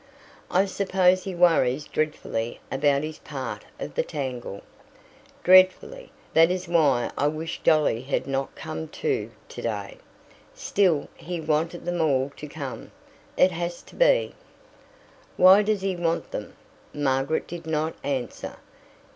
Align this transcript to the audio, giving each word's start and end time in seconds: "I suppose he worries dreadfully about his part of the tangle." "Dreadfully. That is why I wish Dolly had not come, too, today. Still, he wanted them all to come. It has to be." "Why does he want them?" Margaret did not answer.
"I 0.49 0.65
suppose 0.65 1.25
he 1.25 1.35
worries 1.35 1.85
dreadfully 1.85 2.59
about 2.71 3.03
his 3.03 3.19
part 3.19 3.65
of 3.79 3.93
the 3.93 4.01
tangle." 4.01 4.61
"Dreadfully. 5.43 6.11
That 6.33 6.49
is 6.49 6.67
why 6.67 7.11
I 7.15 7.27
wish 7.27 7.61
Dolly 7.63 8.01
had 8.01 8.25
not 8.25 8.55
come, 8.55 8.87
too, 8.87 9.29
today. 9.47 9.97
Still, 10.55 11.07
he 11.15 11.39
wanted 11.39 11.85
them 11.85 12.01
all 12.01 12.31
to 12.37 12.47
come. 12.47 12.89
It 13.37 13.51
has 13.51 13.83
to 13.83 13.95
be." 13.95 14.33
"Why 15.37 15.61
does 15.61 15.81
he 15.81 15.95
want 15.95 16.31
them?" 16.31 16.55
Margaret 16.95 17.45
did 17.45 17.67
not 17.67 17.93
answer. 18.03 18.55